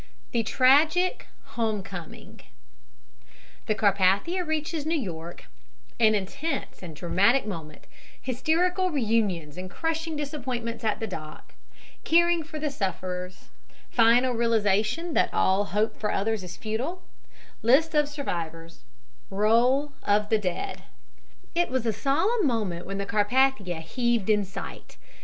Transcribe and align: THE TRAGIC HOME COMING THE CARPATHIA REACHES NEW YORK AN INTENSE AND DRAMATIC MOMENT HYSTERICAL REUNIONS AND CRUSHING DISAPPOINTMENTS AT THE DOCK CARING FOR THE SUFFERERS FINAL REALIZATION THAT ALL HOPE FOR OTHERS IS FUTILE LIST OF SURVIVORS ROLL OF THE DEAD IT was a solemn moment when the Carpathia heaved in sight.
THE 0.31 0.41
TRAGIC 0.41 1.27
HOME 1.53 1.83
COMING 1.83 2.39
THE 3.67 3.75
CARPATHIA 3.75 4.43
REACHES 4.43 4.87
NEW 4.87 4.97
YORK 4.99 5.45
AN 5.99 6.15
INTENSE 6.15 6.81
AND 6.81 6.95
DRAMATIC 6.95 7.45
MOMENT 7.45 7.85
HYSTERICAL 8.25 8.89
REUNIONS 8.89 9.57
AND 9.59 9.69
CRUSHING 9.69 10.15
DISAPPOINTMENTS 10.15 10.83
AT 10.83 10.99
THE 10.99 11.05
DOCK 11.05 11.53
CARING 12.03 12.41
FOR 12.41 12.57
THE 12.57 12.71
SUFFERERS 12.71 13.49
FINAL 13.91 14.33
REALIZATION 14.33 15.13
THAT 15.13 15.31
ALL 15.35 15.65
HOPE 15.65 15.95
FOR 15.99 16.11
OTHERS 16.11 16.43
IS 16.43 16.57
FUTILE 16.57 17.03
LIST 17.61 17.93
OF 17.93 18.09
SURVIVORS 18.09 18.83
ROLL 19.29 19.91
OF 20.01 20.29
THE 20.29 20.39
DEAD 20.39 20.81
IT 21.53 21.69
was 21.69 21.85
a 21.85 21.93
solemn 21.93 22.47
moment 22.47 22.87
when 22.87 22.97
the 22.97 23.05
Carpathia 23.05 23.81
heaved 23.81 24.31
in 24.31 24.45
sight. 24.45 24.97